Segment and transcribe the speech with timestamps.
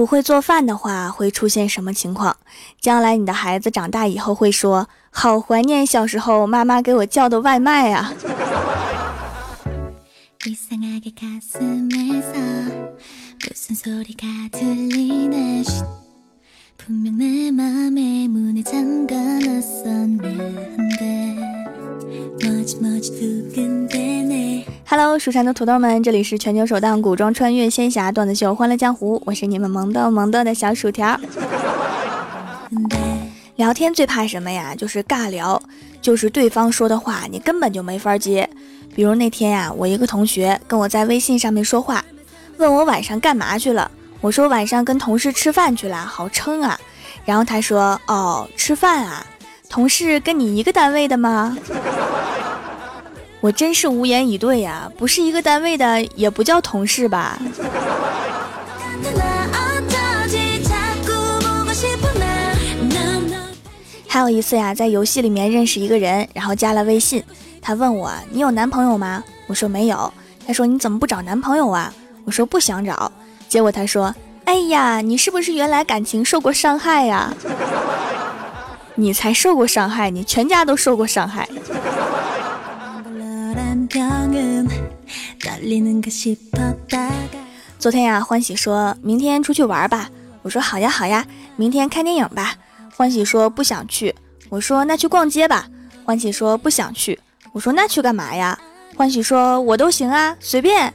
[0.00, 2.34] 不会做饭的话会出现什么情况？
[2.80, 8.14] 将来你的孩子长大以后会说：“好怀念小时候妈妈给我叫的外卖啊！”
[24.86, 31.18] Hello，蜀山的土豆们，这里是全球首档古装穿越仙侠段子秀《欢乐江湖》，我是你们萌豆萌豆的小薯条。
[33.56, 34.74] 聊天最怕什么呀？
[34.74, 35.62] 就是尬聊，
[36.00, 38.48] 就是对方说的话你根本就没法接。
[38.94, 42.04] 比如那天呀，我一个同学跟我在微信上面说话，
[42.56, 46.78] 问我晚上干嘛去了，我说晚上跟同事吃饭去了，好撑啊。
[47.24, 49.24] 然后他说：“哦，吃饭啊，
[49.70, 51.56] 同事跟你一个单位的吗？”
[53.40, 54.90] 我真是无言以对呀！
[54.98, 57.40] 不是一个单位的，也不叫同事吧？
[64.06, 67.22] 还有一次呀，在游戏里面认识一个人，然后加了微信，
[67.62, 70.12] 他问我：“你有男朋友吗？”我说没有。
[70.46, 71.94] 他说：“你怎么不找男朋友啊？”
[72.26, 73.10] 我说：“不想找。”
[73.48, 77.32] 结果他说：“哎呀，你是不是原来感情受过伤害呀？”
[79.00, 81.48] 你才受过伤害，你全家都受过伤害。
[87.78, 90.10] 昨天呀，欢喜说明天出去玩吧。
[90.42, 91.24] 我说好呀好呀，
[91.56, 92.54] 明天看电影吧。
[92.94, 94.14] 欢喜说不想去。
[94.50, 95.66] 我说那去逛街吧。
[96.04, 97.18] 欢喜说不想去。
[97.52, 98.58] 我说那去干嘛呀？
[98.96, 100.92] 欢喜说我都行啊，随便。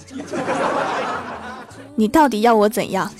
[1.96, 3.12] 你到底要我怎样？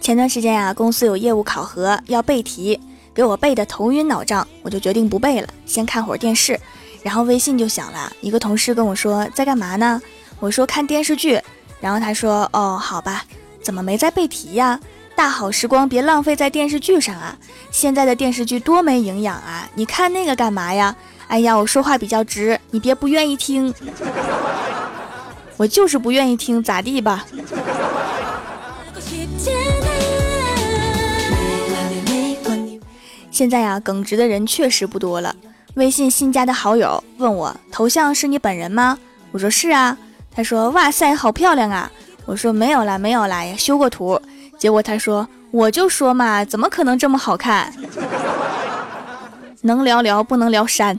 [0.00, 2.80] 前段时间呀，公司有业务考核要背题。
[3.12, 6.60] 给我背的头晕脑胀，我就决定不背了，先看会儿电视。
[7.02, 10.00] 然后微信就响了，一个同事跟我说在干嘛呢？
[10.38, 11.40] 我说看电视剧。
[11.80, 13.24] 然后他说哦，好吧，
[13.62, 14.78] 怎么没在背题呀？
[15.14, 17.34] 大好时光别浪费在电视剧上啊！
[17.70, 19.66] 现在的电视剧多没营养啊！
[19.74, 20.94] 你看那个干嘛呀？
[21.28, 23.72] 哎呀，我说话比较直，你别不愿意听。
[25.56, 27.24] 我就是不愿意听，咋地吧？
[33.36, 35.36] 现在呀，耿直的人确实不多了。
[35.74, 38.98] 微信新加的好友问我头像是你本人吗？
[39.30, 39.94] 我说是啊。
[40.34, 41.92] 他说哇塞，好漂亮啊。
[42.24, 44.18] 我说没有啦，没有啦，也修过图。
[44.56, 47.70] 结果他说我就说嘛，怎么可能这么好看？
[49.60, 50.98] 能聊聊，不能聊删。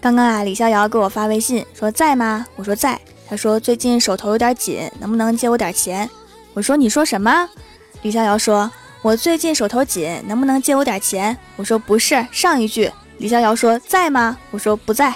[0.00, 2.44] 刚刚啊，李逍遥给我发微信说在吗？
[2.56, 3.00] 我说在。
[3.28, 6.08] 他说最近手头有点紧，能不能借我点钱？
[6.54, 7.48] 我说你说什么？
[8.02, 8.70] 李逍遥说，
[9.02, 11.36] 我最近手头紧，能不能借我点钱？
[11.56, 12.90] 我说不是，上一句。
[13.18, 14.38] 李逍遥说在吗？
[14.50, 15.12] 我说不在。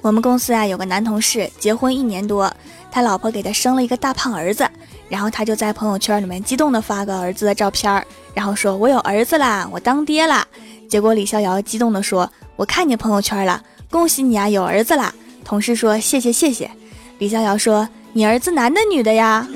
[0.00, 2.54] 我们公司啊有个男同事结婚一年多，
[2.92, 4.68] 他老婆给他生了一个大胖儿子，
[5.08, 8.04] 然后他就在朋友圈里面激动的发个儿子的照片。
[8.34, 10.46] 然后说：“我有儿子啦，我当爹啦。”
[10.88, 15.12] 结果李逍遥激动地说：“我看你朋友圈了，恭喜你啊，有儿子啦！”
[15.44, 16.70] 同事说：“谢谢谢谢。”
[17.18, 19.48] 李逍遥说：“你儿子男的女的呀？”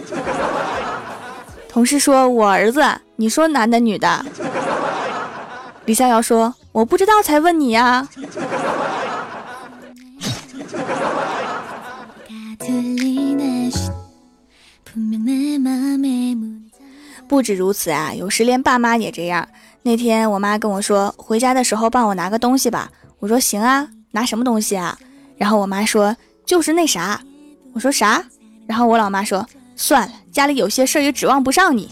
[1.68, 2.82] 同事说：“我儿子，
[3.16, 4.24] 你说男的女的？”
[5.84, 8.08] 李逍遥说：“我不知道才问你呀。”
[17.30, 19.46] 不止如此啊，有时连爸妈也这样。
[19.82, 22.90] 那天我妈跟我说，回家的时候帮我拿个东西吧。
[23.20, 24.98] 我说行啊，拿什么东西啊？
[25.36, 27.20] 然后我妈说就是那啥。
[27.72, 28.20] 我说啥？
[28.66, 29.46] 然后我老妈说
[29.76, 31.88] 算了，家里有些事儿也指望不上你，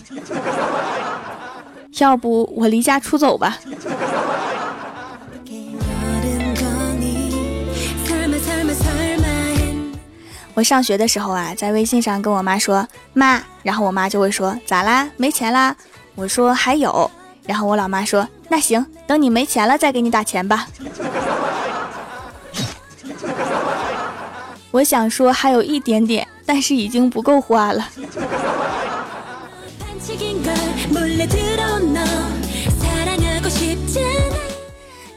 [2.00, 3.56] 要不我离家出走吧。
[10.58, 15.08] 我上学的时候啊，在微信上跟我妈说妈，然后我妈就会说咋啦？
[15.16, 15.72] 没钱啦？
[16.16, 17.08] 我说还有，
[17.46, 20.66] 然后我老妈说那行，等你没钱了再给你打钱吧。
[24.72, 27.88] 我想说还有一点点，但是已经不够花了。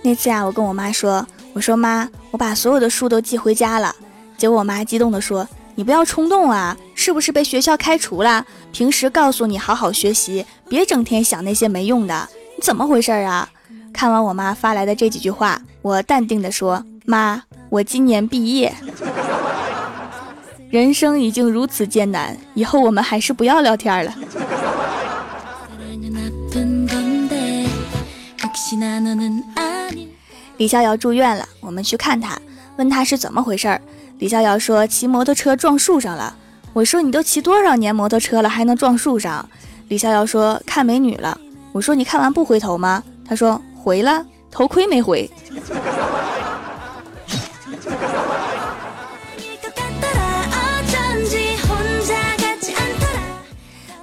[0.04, 3.96] 那次啊，我跟我妈说，我说妈，我把所有的书都寄回家了。
[4.42, 5.48] 结果我妈激动地说
[5.78, 8.44] ：“你不要冲动啊，是不是被学校开除了？
[8.72, 12.28] 平时告诉你好好学习，别整天想那些没用的。
[12.58, 13.48] 你怎么回事啊？”
[13.94, 18.74] 看完我妈发来的这几句话，我淡定地说：“妈，我今年毕业。
[20.72, 24.16] ”人生已经如此艰难，以后我们还是不要聊天了。
[30.58, 32.42] 李逍遥住院了，我们去看他，
[32.78, 33.80] 问他是怎么回事儿。
[34.22, 36.36] 李逍遥说骑摩托车撞树上了。
[36.74, 39.50] 我说你都骑多少年摩托车了，还能撞树上？
[39.88, 41.36] 李逍遥说看美女了。
[41.72, 43.02] 我说你看完不回头吗？
[43.28, 45.28] 他说回了，头盔没回。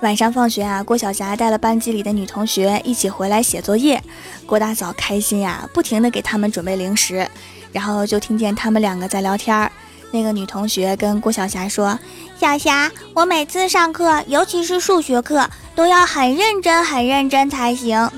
[0.00, 4.02] 晚上放学啊，郭晓霞带了班级里的女同学一起回来写作业，
[4.46, 7.24] 郭大嫂开心呀，不停的给他们准备零食，
[7.70, 9.70] 然后就听见他们两个在聊天儿。
[10.10, 11.98] 那个女同学跟郭晓霞说
[12.40, 18.10] ：“小霞，我每次上课，尤其是数学课，都要很认真、很认真才行。”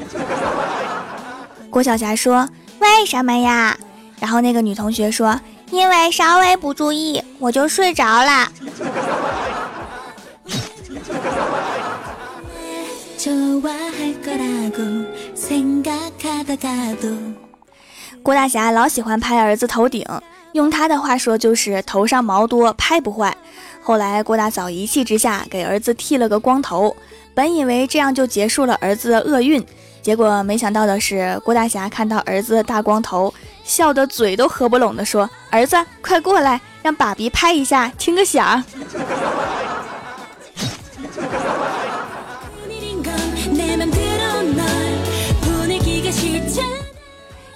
[1.69, 2.49] 郭晓霞说
[2.81, 3.77] ：“为什么呀？”
[4.21, 5.41] 然后那个女同学说
[5.73, 8.53] ：“因为稍微不注意，我就睡着了。
[18.23, 20.05] ”郭大侠老喜欢拍儿子头顶，
[20.53, 23.37] 用他的话说就是头上毛多，拍不坏。
[23.83, 26.95] 后来郭大嫂一气之下给儿子剃了个光头，
[27.35, 29.65] 本以为这样就结束了儿子的厄运，
[30.03, 33.33] 结果没想到的是，郭大侠看到儿子大光头，
[33.65, 38.63] 笑得嘴都合不拢的说：“儿子，快过来，让爸比拍一下，听个响。”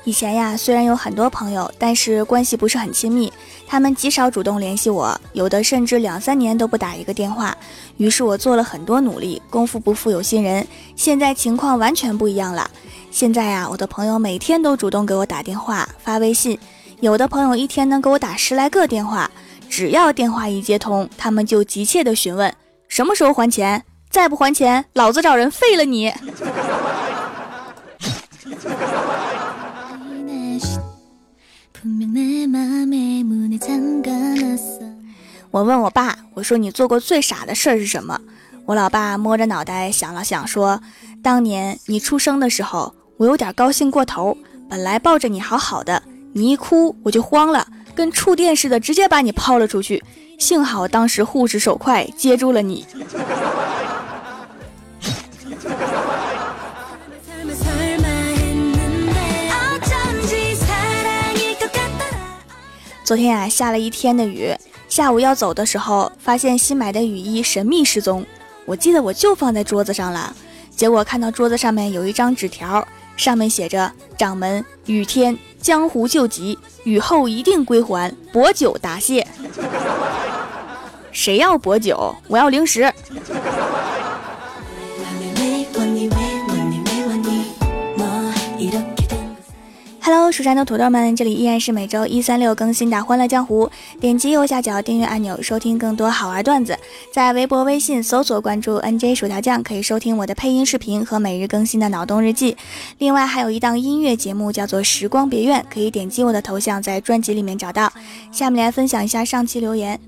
[0.04, 3.32] 以前呀，虽然有很多朋友，但是关系不是很亲密。
[3.66, 7.56] 他们极少主动联系我，有的甚至两三年都不打一个电话。
[7.96, 10.66] 于是我做了很多努力，功夫不负有心人。
[10.94, 12.70] 现在情况完全不一样了。
[13.10, 16.58] 现在呀，我的朋友每天都主动给我打电话、发微信，
[17.00, 19.30] 有的朋友一天能给我打十来个电话。
[19.70, 22.52] 只要电话一接通，他们就急切地询问
[22.88, 26.12] 什么时候还钱，再不还钱，老子找人废了你。
[35.50, 38.20] 我问我爸，我说你做过最傻的事儿是什么？
[38.66, 40.80] 我老爸摸着脑袋想了想，说：
[41.24, 44.38] 当年你出生的时候，我有点高兴过头，
[44.70, 46.00] 本来抱着你好好的，
[46.32, 47.66] 你一哭我就慌了，
[47.96, 50.00] 跟触电似的，直接把你抛了出去。
[50.38, 52.86] 幸好当时护士手快，接住了你。
[63.04, 64.56] 昨天呀，下了一天的雨，
[64.88, 68.24] 下午要走的时候，发现新买的雨衣神秘失踪。
[68.64, 70.34] 我记得我就放在桌子上了，
[70.74, 79.26] 结果看到桌子上面有一张纸条，上面写着：“掌门，雨天江湖救急，雨后一定归还，薄酒答谢。”
[81.12, 82.16] 谁要薄酒？
[82.26, 82.90] 我要零食。
[90.32, 93.66] 蜀山的土豆们，这里依然是每周一、三、六更新的《欢乐江湖》。
[94.00, 96.76] 点击右下角订阅按钮，收听更多好玩段子。
[97.12, 102.56] 在微博、微信搜索关注 NJ 薯条酱，可以收听我的配音视频和每日更新的脑洞日记。
[102.98, 107.92] 另外，还有一档音乐节目叫做《时光别院》，可以点击我的头像，在专辑里面找到。
[108.32, 109.98] 下面来分享一下上期留言。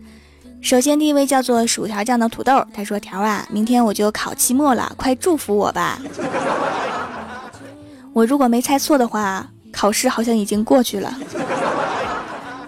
[0.61, 6.01] 首先，第一位叫做薯条酱的土豆，他说：“条啊，明天我就考期末了，快祝福我吧。
[8.13, 11.15] 我如果没猜错的话。”考试好像已经过去了，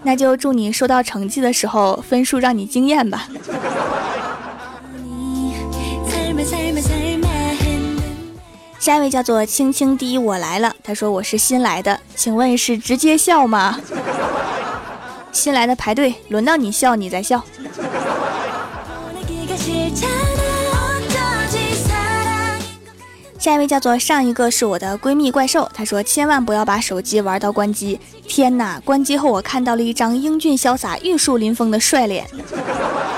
[0.02, 3.28] 那就祝你收到成绩的时候分数让你惊艳吧。
[8.78, 10.75] 下一位叫做青青滴，我来了。
[10.83, 13.78] 他说我是新来的，请问是直接笑吗？
[15.33, 17.45] 新来的排队，轮到你笑，你再笑。
[23.38, 27.99] 下一位叫做上一个是我的闺蜜怪兽，她说千万不要把手机玩到关机。
[28.26, 32.26] 天哪，关机后我看到了一张英俊潇洒、玉树临风的帅脸。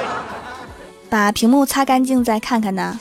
[1.08, 2.98] 把屏幕擦干净再看看呢。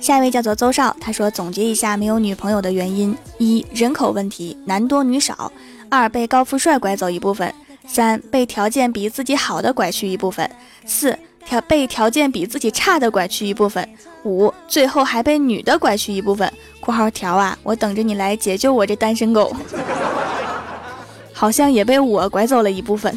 [0.00, 5.50] 下一位叫做邹少，他说总结一下没有女朋友的原因：一、人口问题，男多女少；
[5.88, 7.52] 二、被高富帅拐走一部分。
[7.86, 10.50] 三被条件比自己好的拐去一部分，
[10.84, 13.88] 四条被条件比自己差的拐去一部分，
[14.24, 16.52] 五最后还被女的拐去一部分。
[16.80, 19.54] 括号条啊，我等着你来解救我这单身狗。
[21.32, 23.16] 好像也被我拐走了一部分。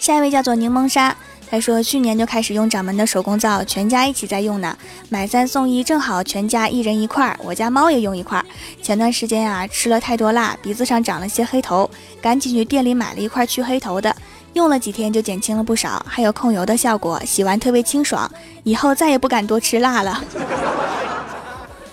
[0.00, 1.16] 下一位叫做柠檬沙，
[1.50, 4.76] 他说去年就开始用掌门的手工皂，全家一起在用呢，
[5.08, 7.36] 买三送一，正好全家一人一块儿。
[7.42, 8.44] 我家猫也用一块儿。
[8.80, 11.90] 前段时间啊，吃了太多辣，鼻子上长了些黑头，
[12.22, 14.14] 赶紧去店里买了一块去黑头的，
[14.52, 18.30] 用了几天就减轻了不少，还有控油的效果，洗完特别清爽。
[18.62, 20.22] 以后再也不敢多吃辣了。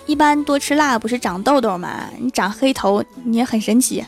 [0.06, 2.04] 一般多吃辣不是长痘痘吗？
[2.16, 4.04] 你长黑头你也很神奇。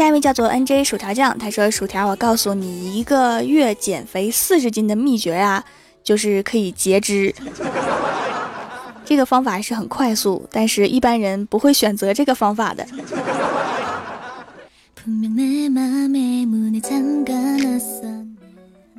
[0.00, 5.62] 下一位叫做 N J 薯条酱，他说：“薯条，我告诉你一个月减肥四十斤的秘诀呀，
[6.02, 7.34] 就是可以截肢。
[9.04, 12.86] 这个方法是很快速，但是一般人不会选择这个方法的。”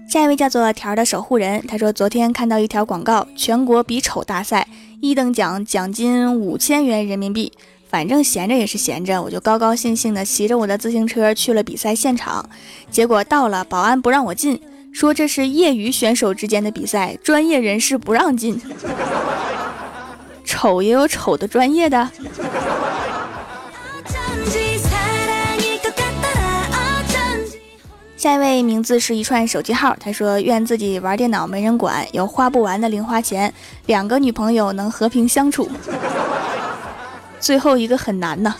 [0.07, 4.67] 下一位叫做条的守护人，他说昨天看到一条广告，全国比丑大赛，
[5.01, 7.51] 一等奖奖金五千元人民币。
[7.91, 12.49] 反正闲着也是闲着，我就高高兴兴的骑着我的自行车去了比赛现场。
[12.89, 14.57] 结果到了，保安不让我进，
[14.93, 18.61] 说这是业余选手之间的比赛，专业人士不让进。
[20.45, 22.09] 丑也有丑的专业的。
[28.15, 33.53] 下一位名字是一串手机号，他说愿自己玩电脑没人管，有花不完的零花钱，
[33.87, 35.67] 两个女朋友能和平相处。
[37.41, 38.55] 最后一个很难呢。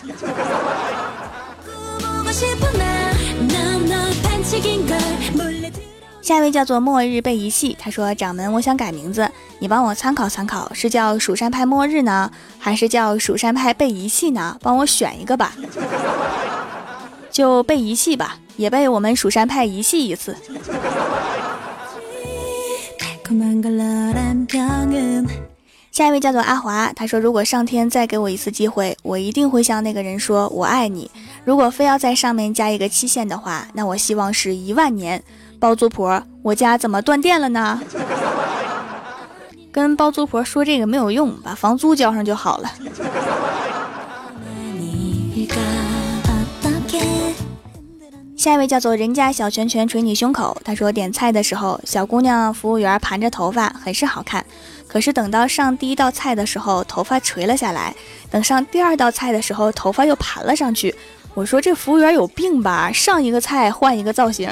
[6.21, 14.57] 下一位叫做末日被遗弃，他说掌门，我想改名字，你帮我参考参考，是叫蜀山派末日呢，还是叫蜀山派被遗弃呢？
[14.61, 15.53] 帮我选一个吧。
[17.31, 20.35] 就被遗弃吧，也被我们蜀山派遗弃一次。
[25.91, 31.11] 下一位叫做阿华，他说：“如果上天再给我一次机会，我一定会向那个人说我爱你。
[31.43, 35.21] 如果非要在上面加一个期限的话，那我希望是一万年。”
[35.59, 37.81] 包租婆，我家怎么断电了呢？
[39.69, 42.71] 跟包租婆说这个没有用，把房租交上就好了。
[48.35, 50.57] 下一位叫做人家小拳拳捶你胸口。
[50.63, 54.43] 他说点菜的时候，小姑娘服务员盘着头发，很是好看。
[54.91, 57.93] 可是等到上第一道菜的时候，头发垂了下来；
[58.29, 60.93] 等上第二道菜的时候，头发又盘了上去。
[61.33, 62.91] 我说这服务员有病吧？
[62.91, 64.49] 上一个菜换一个造型。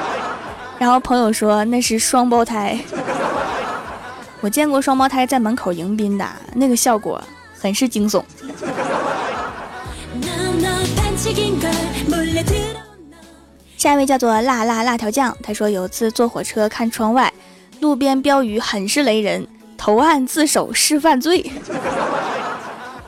[0.78, 2.78] 然后朋友说那是双胞胎。
[4.42, 7.18] 我见过双胞胎在门口迎宾的那个效果，
[7.58, 8.22] 很是惊悚。
[13.78, 17.32] 下一位叫做辣辣辣条酱，他说有次坐火车看窗外，
[17.80, 19.46] 路边标语很是雷人：
[19.84, 21.44] 投案自首是犯罪。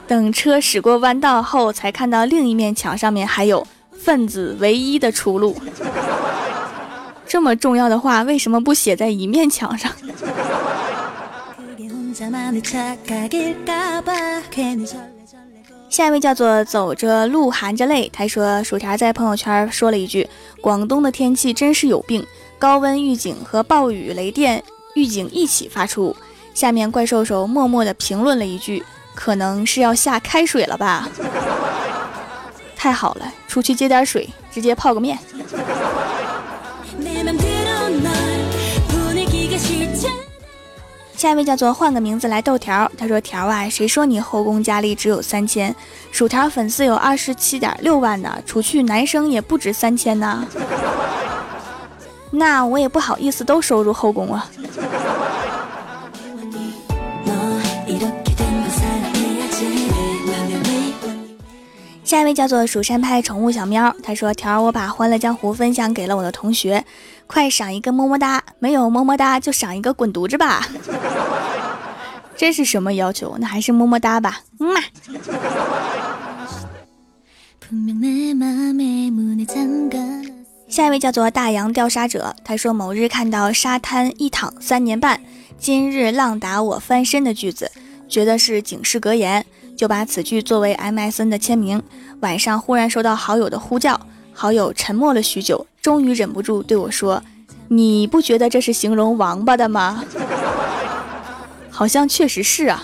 [0.06, 5.56] 等车驶过弯道后，才看到另一面墙上面还有分子唯一的出路。
[7.26, 9.90] 这么重要的话，为什么不写在一面墙上？
[15.88, 20.28] 下一位叫做走着路含着泪，他说薯条在朋友圈说了一句
[20.61, 22.23] ：“广东的天气真是有病，
[22.59, 24.62] 高温预警和暴雨雷电
[24.95, 26.14] 预警一起发出。”
[26.56, 28.82] 下面怪兽兽默默的评论了一句
[29.14, 31.06] ：“可能是要下开水了吧？”
[32.75, 35.18] 太好了，出去接点水，直接泡个面。
[41.14, 45.76] 下一位叫做换个名字来豆条，他说：“条啊，谁说你后宫佳丽只有三千？
[46.10, 50.46] 薯条粉丝有二十七点六万呢，除去男生也不止三千呢。
[52.30, 54.50] 那我也不好意思都收入后宫啊。”
[62.16, 66.82] 下一位叫做蜀山派宠物小喵，他说：“条儿，我把《欢乐江湖》分享给了我的同学，
[67.26, 68.42] 快赏一个么么哒！
[68.58, 70.66] 没有么么哒就赏一个滚犊子吧！
[72.35, 73.37] 这是什么要求？
[73.38, 74.80] 那还是么么哒吧。”嗯嘛。
[80.70, 85.20] 下一位叫做大洋调沙者，他说：“某日看到沙滩一躺三年半，
[85.58, 87.70] 今日浪打我翻身的句子，
[88.08, 89.44] 觉得是警示格言。”
[89.76, 91.83] 就把此句作为 MSN 的签名。
[92.21, 94.00] 晚上忽然收到好友的呼叫，
[94.33, 97.23] 好友沉默了许久，终于忍不住对我说
[97.68, 100.02] ：“你不觉得这是形容王八的吗？”
[101.71, 102.83] 好像确实是啊。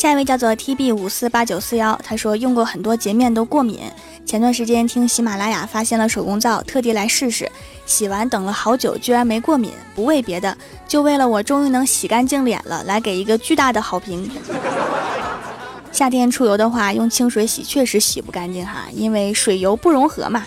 [0.00, 3.80] 下一位叫做 T B 五四八九四幺，他说用过很多洁面都过敏。
[4.24, 7.46] 前段时间听喜马拉雅发现了手工皂，特地来试试。
[7.84, 9.72] 洗完等了好久，居然没过敏。
[9.94, 10.56] 不为别的，
[10.88, 14.30] 就为了我终于能洗干净脸了，来给一个巨大的好评。
[15.92, 20.46] 夏天出油的话，用清水洗确实洗不干净哈，因为水油不融合嘛。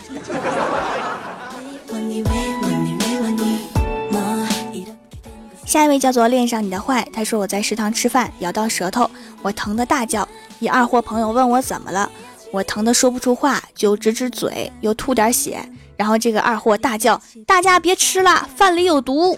[5.73, 9.09] 下一位叫做恋上你的坏，他说我在食堂吃饭，咬到舌头，
[9.41, 10.27] 我疼的大叫。
[10.59, 12.07] 一二货朋友问我怎么了，
[12.51, 15.67] 我疼的说不出话，就指指嘴，又吐点血。
[15.97, 19.35] 然后这个二货大叫：“大家别吃了，饭里有毒！”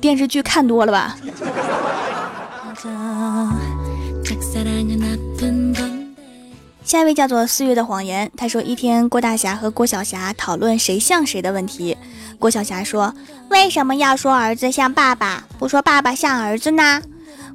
[0.00, 1.14] 电视剧看多了吧？
[6.88, 11.98] 下一位叫做四月的谎言，他说一天郭大侠和郭晓霞讨论谁像谁的问题。
[12.38, 13.14] 郭晓霞说
[13.50, 17.02] ：“为什么要说儿子像爸爸，不说爸爸像儿子呢？”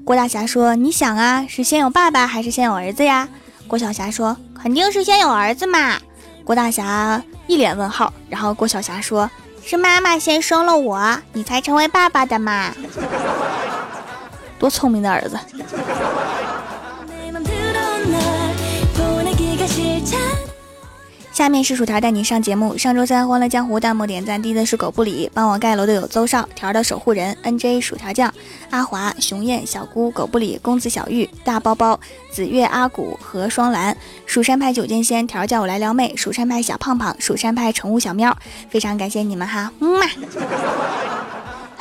[0.06, 3.28] 郭大侠说：“你想啊，是先有爸爸还是先有儿子呀？”
[3.68, 5.98] 郭晓霞说：“肯定是先有儿子嘛。”
[6.46, 9.28] 郭大侠一脸问号，然后郭晓霞说
[9.66, 12.72] ：“是妈妈先生了我，你才成为爸爸的嘛。”
[14.60, 15.40] 多聪明的儿子！
[21.32, 22.78] 下面是薯条带你上节目。
[22.78, 28.32] 上周三欢乐江湖弹幕点赞低的是狗不理，帮我盖楼的有邹少条的守护人 N J 薯条酱
[28.70, 32.00] 阿华熊燕小姑狗不理公子小玉大包包
[32.32, 38.38] 紫月阿古和双蓝蜀山派九剑仙条叫我来撩妹蜀山派小胖胖蜀山派宠物小喵，
[38.70, 40.06] 非常感谢你们哈，么么。